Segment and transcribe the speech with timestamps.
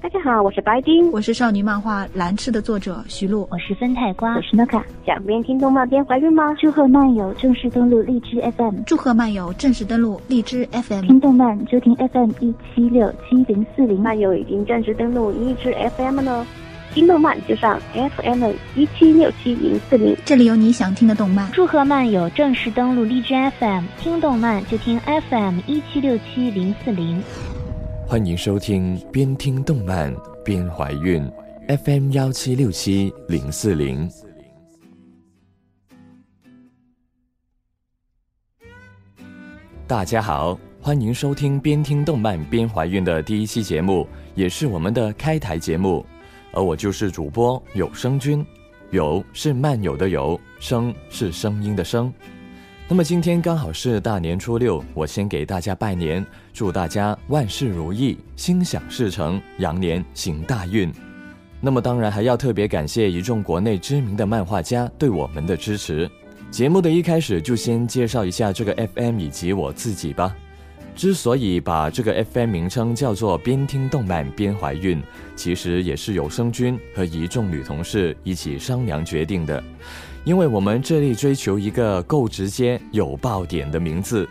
[0.00, 4.80] 大家好，我是白丁，我是少女漫画《蓝翅》的作者徐璐，我是分太瓜，我是诺卡。
[5.04, 6.54] 想边听动漫边怀孕吗？
[6.54, 14.00] 祝贺漫友正式登录荔枝 FM，祝贺漫友正式登录荔枝 FM，听动漫就听 FM 一七六七零四零。
[14.00, 16.46] 漫友已经正式登录荔枝 FM 了，
[16.94, 21.50] 听动漫就上 FM 一七六七零四零，这里有你想听的动漫。
[21.50, 27.20] 祝贺漫友正式登录荔枝 FM，听动漫就听 FM 一七六七零四零。
[28.10, 30.10] 欢迎收听边听动漫
[30.42, 31.30] 边怀孕
[31.84, 34.10] ，FM 幺七六七零四零。
[39.86, 46.02] 大家好，欢迎收听边听动漫边怀孕的第一期节目，也是我们的开台节目。
[46.54, 48.42] 而我就是主播有声君，
[48.90, 52.10] 有是漫友的有，声是声音的声。
[52.90, 56.24] 那么今天刚好是大年初六，我先给大家拜年，
[56.54, 60.90] 祝大家万事如意，心想事成，羊年行大运。
[61.60, 66.10] 那么当然还要特别感谢一众国内知名的漫画家对我们的支持。
[66.50, 70.34] 节目的一开始就先介绍一下这个 FM 以及我自己吧。
[70.96, 75.02] 之所以把这个 FM 名称叫做边听动漫边怀孕，
[75.36, 79.62] 其实也是有声君和一众女同事一起商量决定的。
[80.24, 84.28] 因为我们这力追求一个够直接、有爆点的名字，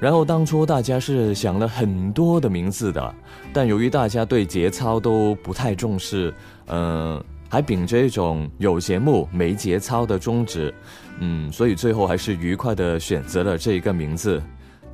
[0.00, 3.14] 然后当初大家是想了很多的名字的，
[3.52, 6.32] 但由于大家对节操都不太重视，
[6.66, 10.72] 嗯，还秉着一种有节目没节操的宗旨，
[11.20, 14.42] 嗯，所以最后还是愉快的选择了这一个名字。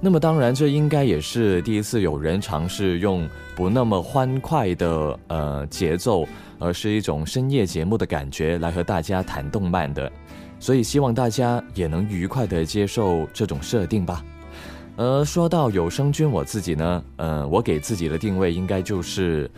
[0.02, 6.26] 那么当然，这应该也是第一次有人尝试用不那么欢快的呃节奏，
[6.58, 10.10] 而是一种深夜节目的感觉来和大家谈动漫的。
[10.58, 14.24] 所以希望大家也能愉快的接受这种设定吧。
[14.96, 19.50] 呃，说到有声君，我自己呢，呃，我给自己的定位应该就是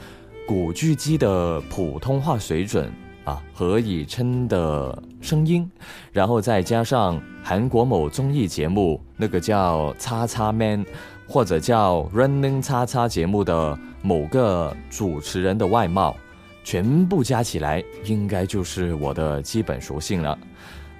[0.47, 2.93] 古巨基的普通话水准
[3.25, 5.71] 啊，何以琛的声音，
[6.13, 10.85] 然后再加上韩国某综艺节目那个叫叉叉 man，
[11.29, 16.17] 或者叫 Running 叉叉节目的某个主持人的外貌，
[16.65, 20.39] 全部加起来，应该就是我的基本属性了。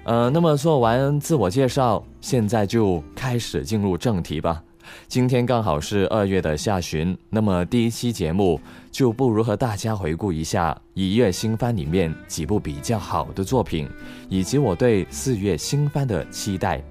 [0.05, 4.61] 呃，那么做完自我介绍，现在就开始进入正题吧。
[5.07, 8.59] 今天刚好是二月的下旬，那么第一期节目
[8.91, 13.89] 就不如和大家回顾一下一月新番里面几部比较好的作品，
[14.29, 16.83] 以及我对四月新番的期待。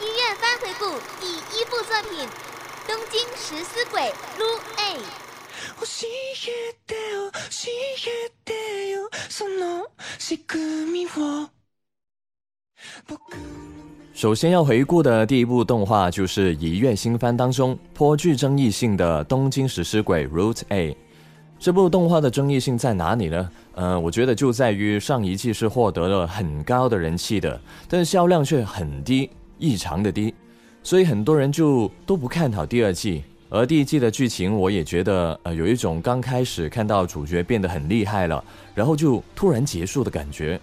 [0.00, 0.84] 一月番回顾
[1.20, 1.26] 第
[1.58, 2.26] 一部作品
[2.86, 4.00] 《东京食尸鬼》
[4.38, 4.44] 撸
[4.78, 4.96] A。
[14.14, 20.90] 首先要回顾的第一部动画就是一月新番当中颇具争议性的《东京食尸鬼 Route A》。
[21.58, 23.50] 这部动画的争议性在哪里呢？
[23.74, 30.34] 呃，我觉得就在于上一季是获得了很高的人气的，但销量却很低，异常的低，
[30.82, 33.22] 所以很多人就都不看好第二季。
[33.48, 38.42] 而第一季的剧情，我也觉得，呃，有一种刚开始看到主角变得很厉害了，
[38.74, 40.58] 然后就突然结束的感觉。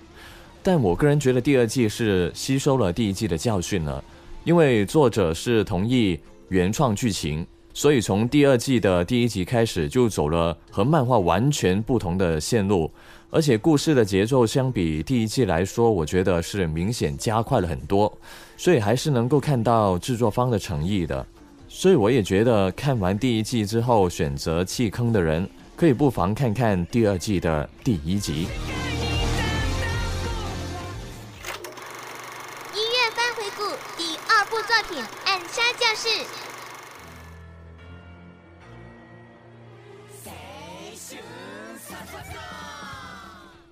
[0.66, 4.02] 但我个人觉得第二季是吸收了第一季的教训了，
[4.46, 12.90] 因为作者是同意原创剧情，所以从第二季的第一集开始就走了和漫画完全不同的线路，
[13.30, 18.12] 而且故事的节奏相比第一季来说，我觉得是明显加快了很多，
[18.56, 21.26] 所以还是能够看到制作方的诚意的。
[21.68, 25.46] 所以我也觉得，看完第一季之后选择弃坑的人，
[25.76, 28.48] 可以不妨看看第二季的第一集。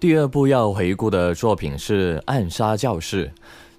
[0.02, 3.28] 第二部要回顾的作品是《暗杀教室》。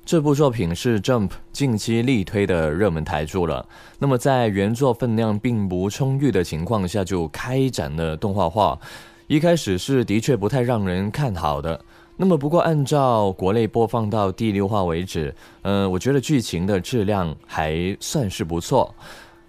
[0.04, 3.66] 这部作品是 Jump 近期力推的热门台柱了。
[3.98, 8.78] 那么在原作分量并不充裕的情况下就开展了动画化，
[9.26, 11.84] 一开始是的确不太让人看好的。
[12.16, 18.94] 那么不过按照国内播放到第六话为止，嗯，我觉得剧情的质量还算是不错。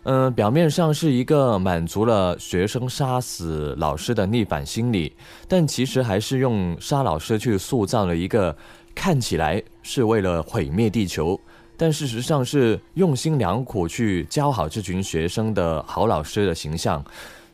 [0.04, 5.14] 嗯，表面上是一个满足了学生杀死老师的逆反心理，
[5.48, 8.56] 但其实还是用杀老师去塑造了一个。
[8.96, 11.40] 看起来是为了毁灭地球，
[11.76, 17.04] 但事实上是用心良苦去教好这群学生的好老师的形象，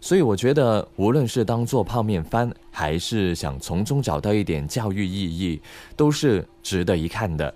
[0.01, 5.61] 所以我觉得无论是当做泡面番，还是想从中找到一点教育意义，
[5.95, 7.55] 都是值得一看的。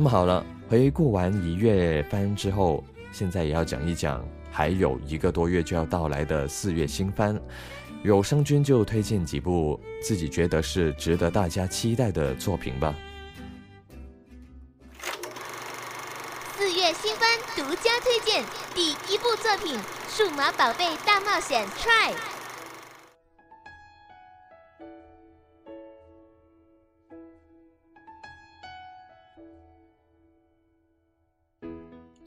[0.00, 2.82] 那么好了，回顾完一月番之后，
[3.12, 7.38] 现在也要讲一讲还有一个多月就要到来的四月新番。
[8.02, 12.94] 有声君就推荐几部自己觉得是值得大家期待的作品吧。
[16.56, 18.42] 四月新番独家推荐
[18.74, 19.76] 第一部作品
[20.08, 22.12] 《数码宝贝大冒险 Try》。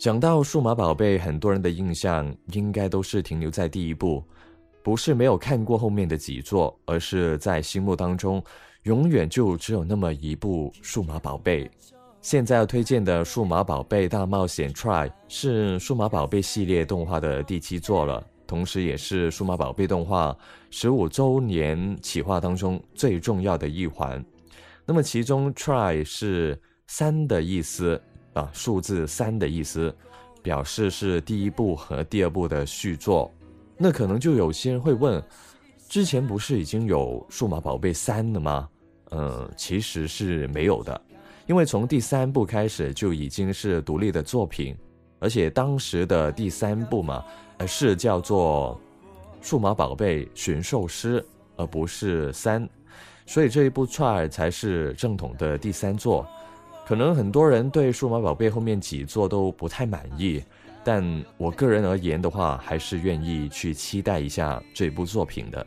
[0.03, 4.21] 讲到数码宝贝，很多人的印象应该都是停留在第一部，
[4.83, 8.43] 不是没有看过后面的几座，而是在心目当中
[8.81, 11.71] 永远就只有那么一部数码宝贝。
[12.19, 20.37] 现在要推荐的《数码宝贝大冒险 Try》是数码宝贝系列动画的第七作了，同时也是数码宝贝动画
[20.69, 24.21] 十五周年企划当中最重要的一环。
[24.85, 28.01] 那么其中 Try 是三的意思。
[28.33, 29.95] 啊，数字三的意思，
[30.41, 33.31] 表示是第一部和第二部的续作。
[33.77, 35.21] 那可能就有些人会问，
[35.89, 38.69] 之前不是已经有数码宝贝三了吗？
[39.11, 40.99] 嗯，其实是没有的，
[41.45, 44.75] 因为从第三部开始就已经是独立的作品，
[45.19, 47.23] 而且当时的第三部嘛，
[47.67, 48.79] 是叫做
[49.41, 51.23] 数码宝贝驯兽师，
[51.55, 52.67] 而不是三，
[53.25, 56.25] 所以这一部 try 才是正统的第三作。
[56.85, 60.43] 可能很多人对数码宝贝后面几座都不太满意，
[60.83, 61.03] 但
[61.37, 65.65] 我个人而言的话，还是愿意去期待一下这部作品的。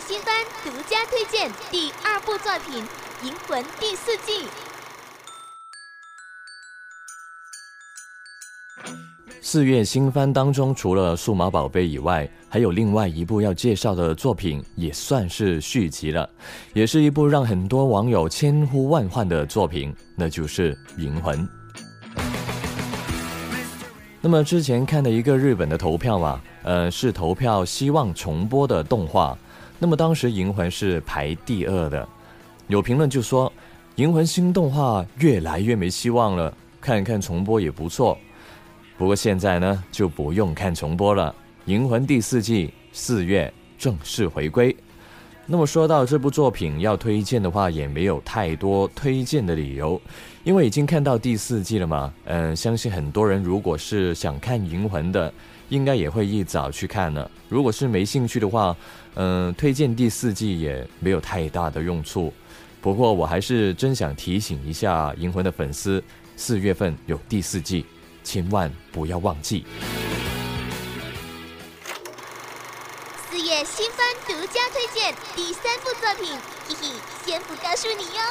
[0.00, 2.84] 新番独家推荐第二部作品
[3.26, 4.46] 《银魂》第四季。
[9.40, 16.28] 四月新番当中，除了数码宝贝以外，还有另外一部要介绍的作品，也算是续集了，
[16.74, 21.38] 也是一部让很多网友千呼万唤的作品，那就是《银魂》。
[24.20, 29.38] 那么之前看的一个日本的投票嘛，呃，是投票希望重播的动画。
[29.78, 32.08] 那么当时《银魂》是排第二的，
[32.66, 33.46] 有评论就说，
[33.96, 38.16] 《银魂》新动画越来越没希望了，看看重播也不错。
[38.96, 41.34] 不过现在呢，就不用看重播了，
[41.70, 44.74] 《银魂》第四季四月正式回归。
[45.44, 50.00] 那么说到这部作品要推荐的话，也没有太多推荐的理由，
[50.42, 52.12] 因为已经看到第四季了嘛。
[52.24, 55.30] 嗯，相信很多人如果是想看《银魂》的。
[55.68, 57.30] 应该也会一早去看呢。
[57.48, 58.76] 如果是没兴趣的话，
[59.14, 62.32] 嗯，推荐第四季也没有太大的用处。
[62.80, 66.02] 不过我还是真想提醒一下《银魂》的粉丝，
[66.36, 67.84] 四月份有第四季，
[68.22, 69.64] 千万不要忘记。
[73.28, 76.38] 四月新番独家推荐第三部作品，
[76.68, 78.22] 嘿嘿，先不告诉你哟。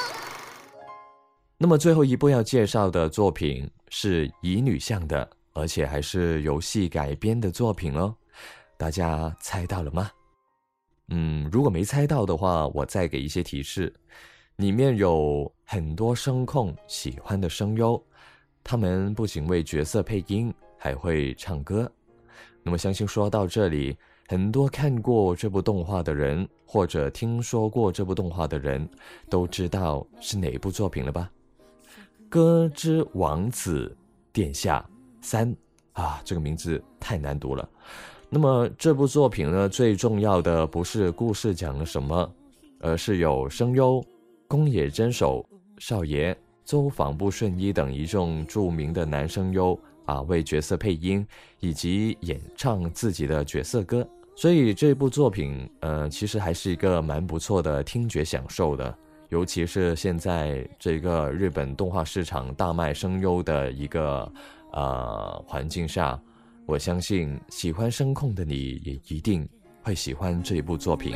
[1.57, 5.29] 那么最后一部要介绍的作品是乙女向的。
[5.55, 8.13] 而且还是游戏改编的作品哦，
[8.77, 10.11] 大家猜到了吗？
[11.07, 13.91] 嗯，如果没猜到的话，我再给一些提示。
[14.57, 18.01] 里面有很多声控喜欢的声优，
[18.63, 21.91] 他们不仅为角色配音，还会唱歌。
[22.61, 23.97] 那么，相信说到这里，
[24.27, 28.87] 很多看过这部动画的人，或者听说过这部动画的人，
[29.29, 31.29] 都知道是哪部作品了吧？
[32.27, 33.95] 歌之王子
[34.33, 34.85] 殿下。
[35.25, 35.55] 三
[35.93, 37.67] 啊，这个名字太难读了。
[38.29, 42.31] 那么这部作品呢，最重要的不是故事讲了什么，
[42.79, 44.05] 而是有声优
[44.47, 45.43] 宫野真守、
[45.79, 51.25] 少爷、周访部顺一等一众著名的男声优啊，为角色配音
[51.59, 54.07] 以及演唱自己的角色歌。
[54.35, 58.95] 所以这部作品，呃，其实还是一个蛮不错的听觉享受的。
[59.29, 64.31] 尤其是现在这个日本动画市场大卖声优的一个。
[64.75, 66.21] 呃，环境下，
[66.65, 69.47] 我相信喜欢声控的你也一定
[69.81, 71.15] 会喜欢这一部作品。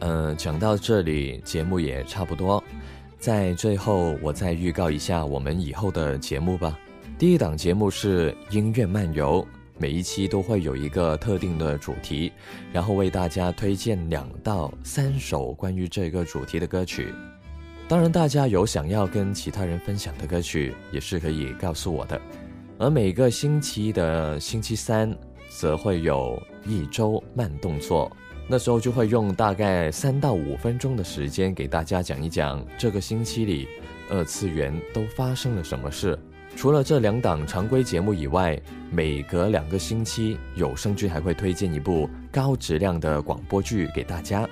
[0.00, 2.62] 嗯，讲到这里，节目也差不多，
[3.18, 6.78] 在最后我再预告一下我们以后的节目吧。
[7.18, 9.46] 第一档节目是音乐漫游。
[9.78, 12.32] 每一期都会有一个特定的主题，
[12.72, 17.12] 然后为大家推荐两到三首关于这个主题的歌曲。
[17.88, 22.20] 当然，大家有想要跟其他人分享的歌曲，也是可以告诉我的。
[22.78, 25.16] 而每个星期的星期三，
[25.48, 28.10] 则会有一周慢动作。
[28.48, 33.68] 那时候就会用大概三到五分钟的时间给大家讲一讲这个星期里
[34.08, 36.18] 二次元都发生了什么事。
[36.54, 38.58] 除了这两档常规节目以外，
[38.90, 44.48] 每隔两个星期，有声君还会推荐一部高质量的广播剧给大家，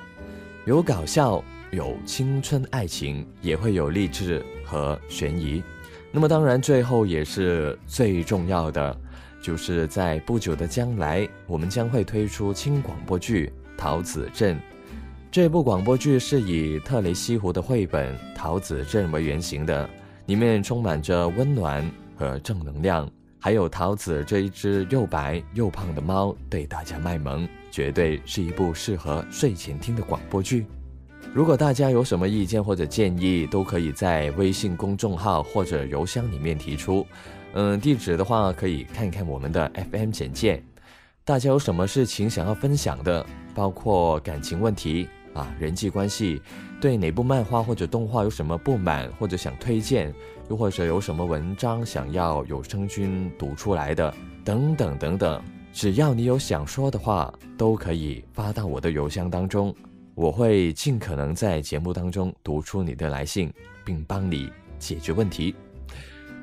[0.67, 5.63] 有搞笑，有青春爱情，也会有励志和悬疑。
[6.11, 8.97] 那么当然，最后也是最重要的，
[9.43, 13.53] 就是在不久的将来，我们将会推出轻广播剧。
[13.77, 14.57] 《桃子镇》
[15.33, 19.91] 这部广播剧是以特雷西湖的绘本《桃子镇》为原型的，
[20.27, 30.67] 里面充满着温暖和正能量，还有桃子这一只又白又胖的猫对大家卖萌，绝对是一部适合睡前听的广播剧。
[31.33, 37.07] 如果大家有什么意见或者建议，都可以在微信公众号或者邮箱里面提出。
[37.55, 40.63] 嗯，地址的话可以看看我们的 FM 简介。
[41.25, 43.25] 大家有什么事情想要分享的？
[43.55, 46.41] 包括感情问题啊，人际关系，
[46.81, 50.15] 对哪部漫画或者动画有什么不满或者想推荐，
[50.49, 54.15] 又或者有什么文章想要有声君读出来的，
[54.45, 59.75] 等等等等，只要你有想说的话，都可以发到我的邮箱当中，
[60.15, 63.53] 我会尽可能在节目当中读出你的来信，
[63.85, 64.49] 并帮你
[64.79, 65.55] 解决问题。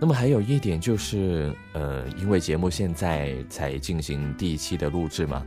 [0.01, 5.45] 那么还有一点就是，呃，因为节目现在才进行第一期的录制嘛。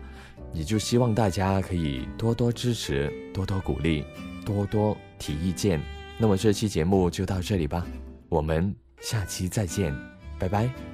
[0.55, 4.05] 也就希望大家可以多多支持，多多鼓励，
[4.47, 5.81] 多多提意见。
[6.17, 7.85] 那么这期节目就到这里吧，
[8.29, 9.93] 我们下期再见，
[10.39, 10.94] 拜拜。